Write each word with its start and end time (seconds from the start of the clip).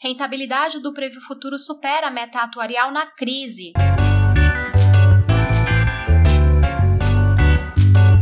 Rentabilidade 0.00 0.78
do 0.78 0.94
Previ 0.94 1.18
Futuro 1.20 1.58
supera 1.58 2.06
a 2.06 2.10
meta 2.10 2.38
atuarial 2.38 2.92
na 2.92 3.06
crise. 3.06 3.72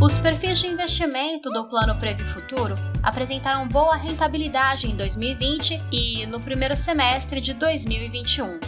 Os 0.01 0.17
perfis 0.17 0.59
de 0.59 0.69
investimento 0.69 1.51
do 1.51 1.69
Plano 1.69 1.95
Previ 1.99 2.25
Futuro 2.25 2.77
apresentaram 3.03 3.69
boa 3.69 3.95
rentabilidade 3.95 4.91
em 4.91 4.97
2020 4.97 5.83
e 5.93 6.25
no 6.25 6.41
primeiro 6.41 6.75
semestre 6.75 7.43
de 7.43 7.53
2021. 7.53 8.58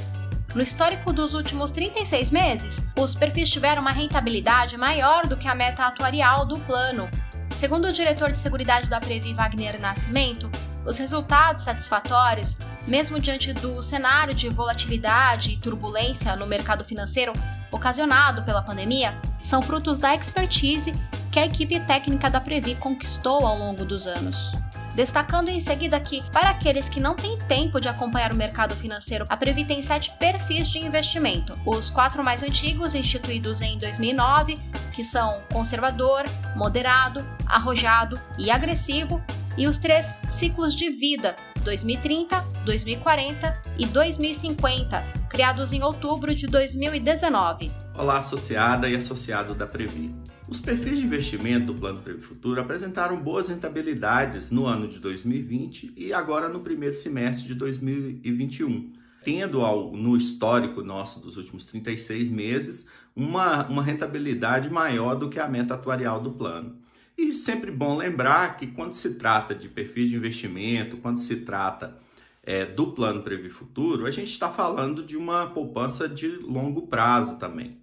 No 0.54 0.60
histórico 0.60 1.10
dos 1.10 1.32
últimos 1.32 1.70
36 1.70 2.30
meses, 2.30 2.86
os 2.94 3.14
perfis 3.14 3.48
tiveram 3.48 3.80
uma 3.80 3.92
rentabilidade 3.92 4.76
maior 4.76 5.26
do 5.26 5.38
que 5.38 5.48
a 5.48 5.54
meta 5.54 5.84
atuarial 5.84 6.44
do 6.44 6.60
plano. 6.60 7.08
Segundo 7.54 7.86
o 7.86 7.92
diretor 7.92 8.30
de 8.30 8.38
Seguridade 8.38 8.90
da 8.90 9.00
Previ, 9.00 9.32
Wagner 9.32 9.80
Nascimento, 9.80 10.50
os 10.84 10.98
resultados 10.98 11.64
satisfatórios, 11.64 12.58
mesmo 12.88 13.20
diante 13.20 13.52
do 13.52 13.82
cenário 13.82 14.34
de 14.34 14.48
volatilidade 14.48 15.52
e 15.52 15.58
turbulência 15.58 16.34
no 16.34 16.46
mercado 16.46 16.82
financeiro 16.82 17.34
ocasionado 17.70 18.42
pela 18.42 18.62
pandemia, 18.62 19.14
são 19.42 19.60
frutos 19.60 19.98
da 19.98 20.14
expertise 20.14 20.94
que 21.30 21.38
a 21.38 21.44
equipe 21.44 21.78
técnica 21.80 22.30
da 22.30 22.40
Previ 22.40 22.74
conquistou 22.74 23.46
ao 23.46 23.58
longo 23.58 23.84
dos 23.84 24.06
anos. 24.06 24.52
Destacando 24.94 25.50
em 25.50 25.60
seguida 25.60 26.00
que, 26.00 26.22
para 26.30 26.48
aqueles 26.48 26.88
que 26.88 26.98
não 26.98 27.14
têm 27.14 27.38
tempo 27.40 27.78
de 27.78 27.88
acompanhar 27.88 28.32
o 28.32 28.36
mercado 28.36 28.74
financeiro, 28.74 29.26
a 29.28 29.36
Previ 29.36 29.64
tem 29.64 29.82
sete 29.82 30.10
perfis 30.18 30.70
de 30.70 30.78
investimento. 30.78 31.56
Os 31.64 31.90
quatro 31.90 32.24
mais 32.24 32.42
antigos, 32.42 32.94
instituídos 32.94 33.60
em 33.60 33.78
2009, 33.78 34.58
que 34.92 35.04
são 35.04 35.42
conservador, 35.52 36.24
moderado, 36.56 37.24
arrojado 37.46 38.18
e 38.38 38.50
agressivo, 38.50 39.22
e 39.56 39.66
os 39.66 39.76
três 39.76 40.10
ciclos 40.30 40.74
de 40.74 40.88
vida 40.88 41.36
2030, 41.68 42.40
2040 42.64 43.62
e 43.78 43.84
2050, 43.84 45.02
criados 45.28 45.70
em 45.70 45.82
outubro 45.82 46.34
de 46.34 46.46
2019. 46.46 47.70
Olá, 47.94 48.20
associada 48.20 48.88
e 48.88 48.96
associado 48.96 49.54
da 49.54 49.66
Previ. 49.66 50.14
Os 50.48 50.62
perfis 50.62 50.98
de 50.98 51.04
investimento 51.04 51.66
do 51.66 51.74
Plano 51.74 52.00
Previ 52.00 52.22
Futuro 52.22 52.58
apresentaram 52.58 53.20
boas 53.20 53.50
rentabilidades 53.50 54.50
no 54.50 54.64
ano 54.64 54.88
de 54.88 54.98
2020 54.98 55.92
e 55.94 56.10
agora 56.10 56.48
no 56.48 56.60
primeiro 56.60 56.94
semestre 56.94 57.46
de 57.46 57.54
2021, 57.54 58.94
tendo 59.22 59.60
ao, 59.60 59.92
no 59.92 60.16
histórico 60.16 60.82
nosso 60.82 61.20
dos 61.20 61.36
últimos 61.36 61.66
36 61.66 62.30
meses 62.30 62.88
uma, 63.14 63.68
uma 63.68 63.82
rentabilidade 63.82 64.70
maior 64.70 65.16
do 65.16 65.28
que 65.28 65.38
a 65.38 65.46
meta 65.46 65.74
atuarial 65.74 66.18
do 66.18 66.30
plano. 66.30 66.87
E 67.18 67.34
sempre 67.34 67.72
bom 67.72 67.96
lembrar 67.96 68.56
que 68.56 68.68
quando 68.68 68.92
se 68.92 69.16
trata 69.16 69.52
de 69.52 69.68
perfis 69.68 70.08
de 70.08 70.14
investimento, 70.14 70.98
quando 70.98 71.18
se 71.18 71.38
trata 71.38 71.98
é, 72.44 72.64
do 72.64 72.92
plano 72.92 73.24
Previ 73.24 73.50
Futuro, 73.50 74.06
a 74.06 74.10
gente 74.12 74.30
está 74.30 74.48
falando 74.48 75.02
de 75.02 75.16
uma 75.16 75.48
poupança 75.48 76.08
de 76.08 76.28
longo 76.28 76.86
prazo 76.86 77.34
também. 77.34 77.76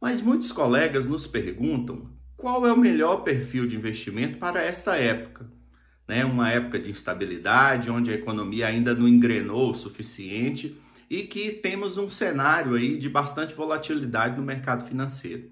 Mas 0.00 0.20
muitos 0.20 0.50
colegas 0.50 1.06
nos 1.06 1.24
perguntam 1.24 2.10
qual 2.36 2.66
é 2.66 2.72
o 2.72 2.76
melhor 2.76 3.22
perfil 3.22 3.64
de 3.64 3.76
investimento 3.76 4.38
para 4.38 4.60
esta 4.60 4.96
época. 4.96 5.48
Né? 6.08 6.24
Uma 6.24 6.50
época 6.50 6.76
de 6.76 6.90
instabilidade, 6.90 7.92
onde 7.92 8.10
a 8.10 8.14
economia 8.14 8.66
ainda 8.66 8.92
não 8.92 9.06
engrenou 9.06 9.70
o 9.70 9.74
suficiente 9.74 10.76
e 11.08 11.22
que 11.22 11.52
temos 11.52 11.96
um 11.96 12.10
cenário 12.10 12.74
aí 12.74 12.98
de 12.98 13.08
bastante 13.08 13.54
volatilidade 13.54 14.36
no 14.36 14.42
mercado 14.42 14.84
financeiro. 14.84 15.48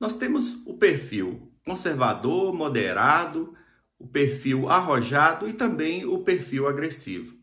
Nós 0.00 0.18
temos 0.18 0.60
o 0.66 0.74
perfil 0.74 1.53
conservador, 1.64 2.54
moderado, 2.54 3.54
o 3.98 4.06
perfil 4.06 4.68
arrojado 4.68 5.48
e 5.48 5.52
também 5.52 6.04
o 6.04 6.18
perfil 6.18 6.68
agressivo. 6.68 7.34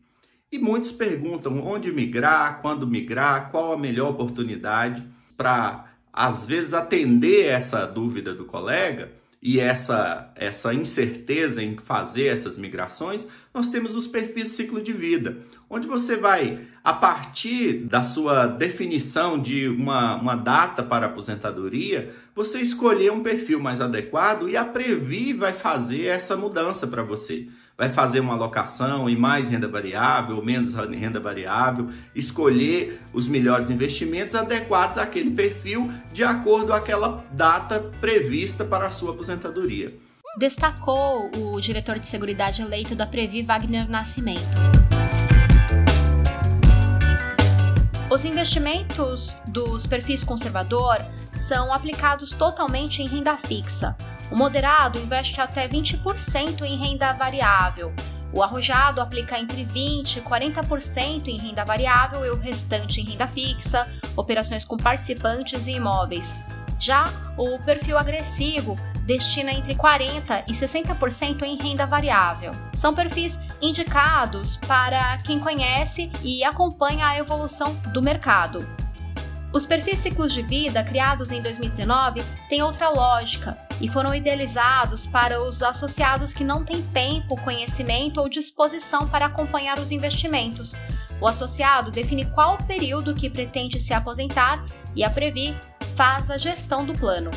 E 0.50 0.58
muitos 0.58 0.92
perguntam 0.92 1.64
onde 1.66 1.90
migrar, 1.90 2.60
quando 2.60 2.86
migrar, 2.86 3.50
qual 3.50 3.72
a 3.72 3.78
melhor 3.78 4.10
oportunidade 4.10 5.02
para, 5.36 5.92
às 6.12 6.46
vezes, 6.46 6.74
atender 6.74 7.46
essa 7.46 7.86
dúvida 7.86 8.34
do 8.34 8.44
colega 8.44 9.21
e 9.42 9.58
essa, 9.58 10.30
essa 10.36 10.72
incerteza 10.72 11.60
em 11.60 11.76
fazer 11.76 12.26
essas 12.26 12.56
migrações, 12.56 13.26
nós 13.52 13.70
temos 13.70 13.96
os 13.96 14.06
perfis 14.06 14.50
ciclo 14.50 14.80
de 14.80 14.92
vida, 14.92 15.38
onde 15.68 15.88
você 15.88 16.16
vai, 16.16 16.60
a 16.84 16.92
partir 16.92 17.78
da 17.86 18.04
sua 18.04 18.46
definição 18.46 19.42
de 19.42 19.66
uma, 19.66 20.14
uma 20.14 20.36
data 20.36 20.80
para 20.80 21.06
aposentadoria, 21.06 22.14
você 22.36 22.60
escolher 22.60 23.10
um 23.10 23.24
perfil 23.24 23.58
mais 23.58 23.80
adequado 23.80 24.48
e 24.48 24.56
a 24.56 24.64
Previ 24.64 25.32
vai 25.32 25.52
fazer 25.52 26.06
essa 26.06 26.36
mudança 26.36 26.86
para 26.86 27.02
você. 27.02 27.48
Vai 27.76 27.88
fazer 27.88 28.20
uma 28.20 28.34
alocação 28.34 29.08
em 29.08 29.16
mais 29.16 29.48
renda 29.48 29.66
variável 29.66 30.36
ou 30.36 30.44
menos 30.44 30.74
renda 30.74 31.18
variável, 31.18 31.90
escolher 32.14 33.00
os 33.12 33.26
melhores 33.26 33.70
investimentos 33.70 34.34
adequados 34.34 34.98
àquele 34.98 35.30
perfil 35.30 35.90
de 36.12 36.22
acordo 36.22 36.68
com 36.68 36.72
aquela 36.74 37.24
data 37.32 37.80
prevista 38.00 38.64
para 38.64 38.86
a 38.86 38.90
sua 38.90 39.12
aposentadoria. 39.12 39.92
Destacou 40.38 41.30
o 41.36 41.60
diretor 41.60 41.98
de 41.98 42.06
Seguridade 42.06 42.62
eleito 42.62 42.94
da 42.94 43.06
Previ, 43.06 43.42
Wagner 43.42 43.88
Nascimento. 43.90 44.42
Os 48.10 48.26
investimentos 48.26 49.34
dos 49.46 49.86
perfis 49.86 50.22
conservador 50.22 50.96
são 51.32 51.72
aplicados 51.72 52.30
totalmente 52.30 53.00
em 53.00 53.08
renda 53.08 53.38
fixa. 53.38 53.96
O 54.32 54.34
moderado 54.34 54.98
investe 54.98 55.38
até 55.42 55.68
20% 55.68 56.62
em 56.62 56.74
renda 56.78 57.12
variável. 57.12 57.92
O 58.32 58.42
arrojado 58.42 58.98
aplica 58.98 59.38
entre 59.38 59.62
20% 59.62 60.16
e 60.16 60.20
40% 60.22 61.28
em 61.28 61.36
renda 61.36 61.66
variável 61.66 62.24
e 62.24 62.30
o 62.30 62.38
restante 62.38 63.02
em 63.02 63.04
renda 63.04 63.26
fixa, 63.26 63.86
operações 64.16 64.64
com 64.64 64.78
participantes 64.78 65.66
e 65.66 65.72
imóveis. 65.72 66.34
Já 66.78 67.04
o 67.36 67.58
perfil 67.58 67.98
agressivo 67.98 68.78
destina 69.04 69.52
entre 69.52 69.74
40% 69.74 70.44
e 70.48 70.52
60% 70.52 71.42
em 71.42 71.58
renda 71.58 71.84
variável. 71.84 72.52
São 72.72 72.94
perfis 72.94 73.38
indicados 73.60 74.56
para 74.56 75.18
quem 75.18 75.38
conhece 75.38 76.10
e 76.22 76.42
acompanha 76.42 77.06
a 77.06 77.18
evolução 77.18 77.74
do 77.92 78.00
mercado. 78.00 78.66
Os 79.52 79.66
perfis 79.66 79.98
ciclos 79.98 80.32
de 80.32 80.40
vida 80.40 80.82
criados 80.82 81.30
em 81.30 81.42
2019 81.42 82.24
têm 82.48 82.62
outra 82.62 82.88
lógica 82.88 83.58
e 83.80 83.88
foram 83.88 84.14
idealizados 84.14 85.06
para 85.06 85.42
os 85.42 85.62
associados 85.62 86.32
que 86.32 86.44
não 86.44 86.64
têm 86.64 86.82
tempo, 86.82 87.40
conhecimento 87.42 88.20
ou 88.20 88.28
disposição 88.28 89.08
para 89.08 89.26
acompanhar 89.26 89.78
os 89.78 89.90
investimentos. 89.90 90.74
O 91.20 91.26
associado 91.26 91.90
define 91.90 92.24
qual 92.26 92.58
período 92.58 93.14
que 93.14 93.30
pretende 93.30 93.80
se 93.80 93.94
aposentar 93.94 94.64
e 94.94 95.04
a 95.04 95.10
Previ 95.10 95.56
faz 95.94 96.30
a 96.30 96.36
gestão 96.36 96.84
do 96.84 96.92
plano. 96.92 97.30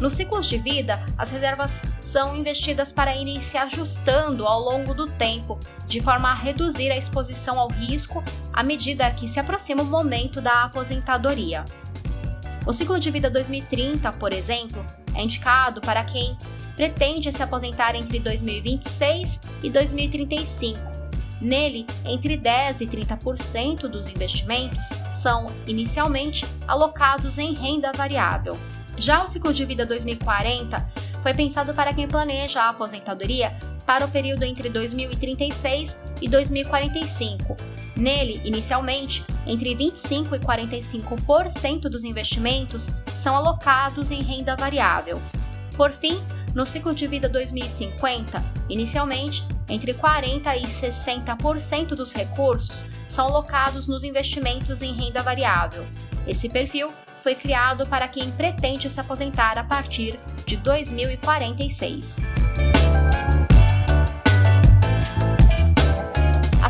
Nos 0.00 0.12
ciclos 0.12 0.46
de 0.46 0.58
vida, 0.58 1.00
as 1.16 1.32
reservas 1.32 1.82
são 2.00 2.36
investidas 2.36 2.92
para 2.92 3.16
irem 3.16 3.40
se 3.40 3.56
ajustando 3.58 4.46
ao 4.46 4.60
longo 4.60 4.94
do 4.94 5.08
tempo, 5.08 5.58
de 5.88 6.00
forma 6.00 6.30
a 6.30 6.34
reduzir 6.34 6.92
a 6.92 6.96
exposição 6.96 7.58
ao 7.58 7.68
risco 7.68 8.22
à 8.52 8.62
medida 8.62 9.10
que 9.10 9.26
se 9.26 9.40
aproxima 9.40 9.82
o 9.82 9.86
momento 9.86 10.40
da 10.40 10.64
aposentadoria. 10.64 11.64
O 12.64 12.72
ciclo 12.72 13.00
de 13.00 13.10
vida 13.10 13.28
2030, 13.28 14.12
por 14.12 14.32
exemplo, 14.32 14.84
é 15.18 15.24
indicado 15.24 15.80
para 15.80 16.04
quem 16.04 16.38
pretende 16.76 17.32
se 17.32 17.42
aposentar 17.42 17.96
entre 17.96 18.20
2026 18.20 19.40
e 19.64 19.68
2035. 19.68 20.78
Nele, 21.40 21.86
entre 22.04 22.36
10 22.36 22.80
e 22.80 22.86
30% 22.86 23.88
dos 23.88 24.06
investimentos 24.06 24.88
são 25.12 25.46
inicialmente 25.66 26.46
alocados 26.66 27.36
em 27.36 27.52
renda 27.52 27.92
variável. 27.92 28.58
Já 28.96 29.22
o 29.22 29.26
ciclo 29.26 29.52
de 29.52 29.64
vida 29.64 29.84
2040 29.84 30.88
foi 31.22 31.34
pensado 31.34 31.74
para 31.74 31.92
quem 31.92 32.08
planeja 32.08 32.62
a 32.62 32.68
aposentadoria 32.70 33.56
para 33.88 34.04
o 34.04 34.10
período 34.10 34.42
entre 34.42 34.68
2036 34.68 35.98
e 36.20 36.28
2045. 36.28 37.56
Nele, 37.96 38.38
inicialmente, 38.44 39.24
entre 39.46 39.74
25 39.74 40.36
e 40.36 40.38
45% 40.38 41.88
dos 41.88 42.04
investimentos 42.04 42.90
são 43.14 43.34
alocados 43.34 44.10
em 44.10 44.20
renda 44.20 44.54
variável. 44.54 45.18
Por 45.74 45.90
fim, 45.90 46.22
no 46.54 46.66
ciclo 46.66 46.94
de 46.94 47.06
vida 47.06 47.30
2050, 47.30 48.44
inicialmente, 48.68 49.42
entre 49.70 49.94
40 49.94 50.54
e 50.54 50.64
60% 50.64 51.94
dos 51.94 52.12
recursos 52.12 52.84
são 53.08 53.28
alocados 53.28 53.88
nos 53.88 54.04
investimentos 54.04 54.82
em 54.82 54.92
renda 54.92 55.22
variável. 55.22 55.86
Esse 56.26 56.50
perfil 56.50 56.92
foi 57.22 57.34
criado 57.34 57.86
para 57.86 58.06
quem 58.06 58.30
pretende 58.32 58.90
se 58.90 59.00
aposentar 59.00 59.56
a 59.56 59.64
partir 59.64 60.20
de 60.44 60.58
2046. 60.58 62.18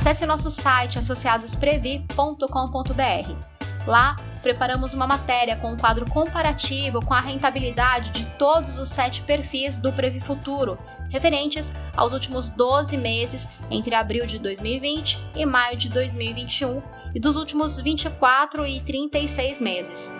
Acesse 0.08 0.24
nosso 0.24 0.50
site 0.50 0.98
associadosprevi.com.br. 0.98 3.86
Lá, 3.86 4.16
preparamos 4.40 4.94
uma 4.94 5.06
matéria 5.06 5.54
com 5.56 5.72
um 5.72 5.76
quadro 5.76 6.08
comparativo 6.08 7.04
com 7.04 7.12
a 7.12 7.20
rentabilidade 7.20 8.10
de 8.12 8.24
todos 8.38 8.78
os 8.78 8.88
sete 8.88 9.20
perfis 9.20 9.76
do 9.76 9.92
Previ 9.92 10.18
Futuro 10.18 10.78
referentes 11.10 11.74
aos 11.94 12.14
últimos 12.14 12.48
12 12.48 12.96
meses 12.96 13.46
entre 13.70 13.94
abril 13.94 14.24
de 14.24 14.38
2020 14.38 15.18
e 15.36 15.44
maio 15.44 15.76
de 15.76 15.90
2021 15.90 16.82
e 17.14 17.20
dos 17.20 17.36
últimos 17.36 17.78
24 17.78 18.64
e 18.64 18.80
36 18.80 19.60
meses. 19.60 20.14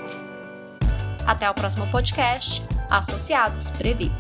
Até 1.27 1.49
o 1.49 1.55
próximo 1.55 1.91
podcast, 1.91 2.63
Associados 2.91 3.71
Previ. 3.71 4.13